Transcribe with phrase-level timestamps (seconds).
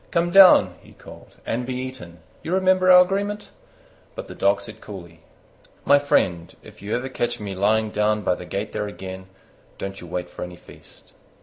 [0.09, 3.51] "Come down," he called, "and be eaten: you remember our agreement?"
[4.15, 5.19] But the Dog said coolly,
[5.85, 9.27] "My friend, if ever you catch me lying down by the gate there again,
[9.77, 11.13] don't you wait for any feast."